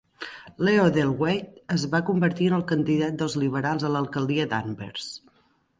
[0.67, 5.17] Leo Delwaide es va convertir en el candidat dels liberals a l'alcaldia d'Anvers.